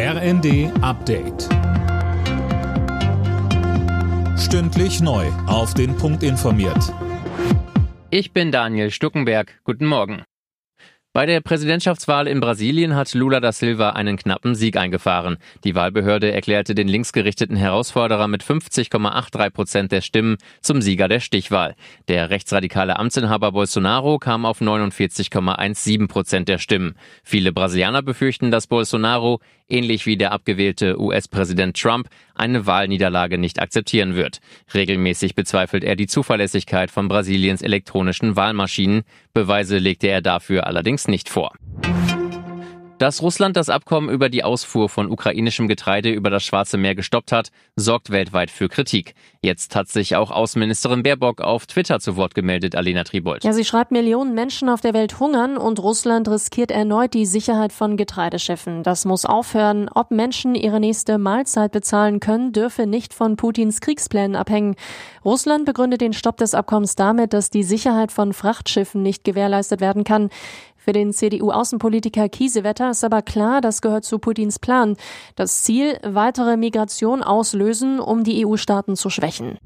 RND 0.00 0.70
Update. 0.80 1.48
Stündlich 4.38 5.00
neu. 5.00 5.26
Auf 5.48 5.74
den 5.74 5.96
Punkt 5.96 6.22
informiert. 6.22 6.94
Ich 8.08 8.32
bin 8.32 8.52
Daniel 8.52 8.92
Stuckenberg. 8.92 9.58
Guten 9.64 9.86
Morgen. 9.86 10.22
Bei 11.18 11.26
der 11.26 11.40
Präsidentschaftswahl 11.40 12.28
in 12.28 12.38
Brasilien 12.38 12.94
hat 12.94 13.12
Lula 13.12 13.40
da 13.40 13.50
Silva 13.50 13.90
einen 13.90 14.16
knappen 14.16 14.54
Sieg 14.54 14.76
eingefahren. 14.76 15.38
Die 15.64 15.74
Wahlbehörde 15.74 16.30
erklärte 16.30 16.76
den 16.76 16.86
linksgerichteten 16.86 17.56
Herausforderer 17.56 18.28
mit 18.28 18.44
50,83 18.44 19.50
Prozent 19.50 19.90
der 19.90 20.02
Stimmen 20.02 20.36
zum 20.60 20.80
Sieger 20.80 21.08
der 21.08 21.18
Stichwahl. 21.18 21.74
Der 22.06 22.30
rechtsradikale 22.30 23.00
Amtsinhaber 23.00 23.50
Bolsonaro 23.50 24.20
kam 24.20 24.46
auf 24.46 24.60
49,17 24.60 26.06
Prozent 26.06 26.48
der 26.48 26.58
Stimmen. 26.58 26.94
Viele 27.24 27.52
Brasilianer 27.52 28.02
befürchten, 28.02 28.52
dass 28.52 28.68
Bolsonaro, 28.68 29.40
ähnlich 29.68 30.06
wie 30.06 30.16
der 30.16 30.32
abgewählte 30.32 31.00
US-Präsident 31.00 31.80
Trump, 31.80 32.08
eine 32.34 32.66
Wahlniederlage 32.66 33.38
nicht 33.38 33.60
akzeptieren 33.60 34.14
wird. 34.14 34.40
Regelmäßig 34.74 35.34
bezweifelt 35.34 35.84
er 35.84 35.96
die 35.96 36.06
Zuverlässigkeit 36.06 36.90
von 36.90 37.08
Brasiliens 37.08 37.62
elektronischen 37.62 38.36
Wahlmaschinen. 38.36 39.02
Beweise 39.34 39.78
legte 39.78 40.08
er 40.08 40.22
dafür 40.22 40.66
allerdings 40.66 41.08
nicht 41.08 41.28
vor. 41.28 41.52
Dass 42.98 43.22
Russland 43.22 43.56
das 43.56 43.68
Abkommen 43.68 44.08
über 44.08 44.28
die 44.28 44.42
Ausfuhr 44.42 44.88
von 44.88 45.08
ukrainischem 45.08 45.68
Getreide 45.68 46.10
über 46.10 46.30
das 46.30 46.42
Schwarze 46.42 46.76
Meer 46.78 46.96
gestoppt 46.96 47.30
hat, 47.30 47.50
sorgt 47.76 48.10
weltweit 48.10 48.50
für 48.50 48.68
Kritik. 48.68 49.14
Jetzt 49.40 49.76
hat 49.76 49.86
sich 49.86 50.16
auch 50.16 50.32
Außenministerin 50.32 51.04
Baerbock 51.04 51.40
auf 51.40 51.66
Twitter 51.66 52.00
zu 52.00 52.16
Wort 52.16 52.34
gemeldet, 52.34 52.74
Alena 52.74 53.04
Tribold. 53.04 53.44
Ja, 53.44 53.52
sie 53.52 53.64
schreibt, 53.64 53.92
Millionen 53.92 54.34
Menschen 54.34 54.68
auf 54.68 54.80
der 54.80 54.94
Welt 54.94 55.20
hungern 55.20 55.56
und 55.56 55.78
Russland 55.78 56.26
riskiert 56.26 56.72
erneut 56.72 57.14
die 57.14 57.24
Sicherheit 57.24 57.72
von 57.72 57.96
Getreideschiffen. 57.96 58.82
Das 58.82 59.04
muss 59.04 59.24
aufhören. 59.24 59.88
Ob 59.94 60.10
Menschen 60.10 60.56
ihre 60.56 60.80
nächste 60.80 61.18
Mahlzeit 61.18 61.70
bezahlen 61.70 62.18
können, 62.18 62.52
dürfe 62.52 62.88
nicht 62.88 63.14
von 63.14 63.36
Putins 63.36 63.80
Kriegsplänen 63.80 64.34
abhängen. 64.34 64.74
Russland 65.24 65.66
begründet 65.66 66.00
den 66.00 66.14
Stopp 66.14 66.36
des 66.38 66.52
Abkommens 66.52 66.96
damit, 66.96 67.32
dass 67.32 67.50
die 67.50 67.62
Sicherheit 67.62 68.10
von 68.10 68.32
Frachtschiffen 68.32 69.02
nicht 69.02 69.22
gewährleistet 69.22 69.80
werden 69.80 70.02
kann. 70.02 70.30
Für 70.88 70.94
den 70.94 71.12
CDU-Außenpolitiker 71.12 72.30
Kiesewetter 72.30 72.92
ist 72.92 73.04
aber 73.04 73.20
klar, 73.20 73.60
das 73.60 73.82
gehört 73.82 74.06
zu 74.06 74.18
Putins 74.18 74.58
Plan. 74.58 74.96
Das 75.36 75.62
Ziel, 75.62 75.98
weitere 76.02 76.56
Migration 76.56 77.22
auslösen, 77.22 78.00
um 78.00 78.24
die 78.24 78.46
EU-Staaten 78.46 78.96
zu 78.96 79.10
schwächen. 79.10 79.58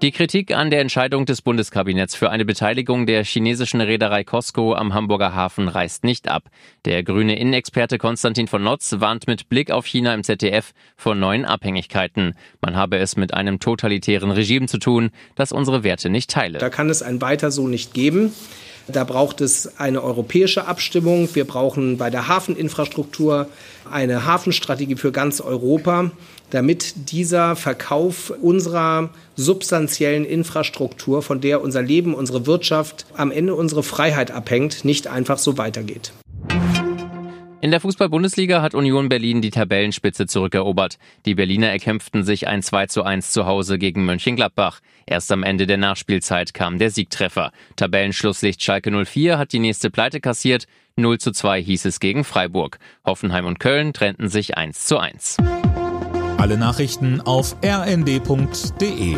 Die 0.00 0.10
Kritik 0.10 0.56
an 0.56 0.70
der 0.70 0.80
Entscheidung 0.80 1.26
des 1.26 1.42
Bundeskabinetts 1.42 2.14
für 2.14 2.30
eine 2.30 2.46
Beteiligung 2.46 3.04
der 3.04 3.22
chinesischen 3.22 3.82
Reederei 3.82 4.24
Costco 4.24 4.74
am 4.74 4.94
Hamburger 4.94 5.34
Hafen 5.34 5.68
reißt 5.68 6.04
nicht 6.04 6.26
ab. 6.26 6.44
Der 6.86 7.02
grüne 7.02 7.38
Innenexperte 7.38 7.98
Konstantin 7.98 8.48
von 8.48 8.62
Notz 8.62 8.94
warnt 8.98 9.26
mit 9.26 9.50
Blick 9.50 9.70
auf 9.70 9.84
China 9.84 10.14
im 10.14 10.24
ZDF 10.24 10.72
vor 10.96 11.14
neuen 11.14 11.44
Abhängigkeiten. 11.44 12.34
Man 12.62 12.76
habe 12.76 12.96
es 12.96 13.16
mit 13.16 13.34
einem 13.34 13.60
totalitären 13.60 14.30
Regime 14.30 14.68
zu 14.68 14.78
tun, 14.78 15.10
das 15.34 15.52
unsere 15.52 15.84
Werte 15.84 16.08
nicht 16.08 16.30
teile. 16.30 16.58
Da 16.58 16.70
kann 16.70 16.88
es 16.88 17.02
ein 17.02 17.20
Weiter 17.20 17.50
so 17.50 17.68
nicht 17.68 17.92
geben. 17.92 18.32
Da 18.88 19.04
braucht 19.04 19.40
es 19.40 19.78
eine 19.78 20.02
europäische 20.02 20.66
Abstimmung. 20.66 21.28
Wir 21.34 21.46
brauchen 21.46 21.98
bei 21.98 22.10
der 22.10 22.28
Hafeninfrastruktur 22.28 23.48
eine 23.90 24.26
Hafenstrategie 24.26 24.96
für 24.96 25.12
ganz 25.12 25.40
Europa, 25.40 26.10
damit 26.50 27.10
dieser 27.10 27.56
Verkauf 27.56 28.32
unserer 28.42 29.10
substanziellen 29.36 30.24
Infrastruktur, 30.24 31.22
von 31.22 31.40
der 31.40 31.62
unser 31.62 31.82
Leben, 31.82 32.14
unsere 32.14 32.46
Wirtschaft, 32.46 33.06
am 33.14 33.30
Ende 33.30 33.54
unsere 33.54 33.82
Freiheit 33.82 34.30
abhängt, 34.30 34.84
nicht 34.84 35.06
einfach 35.06 35.38
so 35.38 35.58
weitergeht. 35.58 36.12
In 37.62 37.70
der 37.70 37.78
Fußball-Bundesliga 37.78 38.60
hat 38.60 38.74
Union 38.74 39.08
Berlin 39.08 39.40
die 39.40 39.52
Tabellenspitze 39.52 40.26
zurückerobert. 40.26 40.98
Die 41.26 41.36
Berliner 41.36 41.68
erkämpften 41.68 42.24
sich 42.24 42.48
ein 42.48 42.60
2 42.60 42.86
zu 42.86 43.04
1 43.04 43.30
zu 43.30 43.46
Hause 43.46 43.78
gegen 43.78 44.04
Mönchengladbach. 44.04 44.80
Erst 45.06 45.30
am 45.30 45.44
Ende 45.44 45.68
der 45.68 45.76
Nachspielzeit 45.76 46.54
kam 46.54 46.80
der 46.80 46.90
Siegtreffer. 46.90 47.52
Tabellenschlusslicht 47.76 48.60
Schalke 48.60 48.90
04 48.90 49.38
hat 49.38 49.52
die 49.52 49.60
nächste 49.60 49.90
Pleite 49.90 50.20
kassiert. 50.20 50.66
0 50.96 51.18
zu 51.20 51.30
2 51.30 51.62
hieß 51.62 51.84
es 51.84 52.00
gegen 52.00 52.24
Freiburg. 52.24 52.80
Hoffenheim 53.06 53.46
und 53.46 53.60
Köln 53.60 53.92
trennten 53.92 54.28
sich 54.28 54.56
1 54.56 54.84
zu 54.84 54.98
1. 54.98 55.36
Alle 56.38 56.58
Nachrichten 56.58 57.20
auf 57.20 57.54
rnd.de 57.64 59.16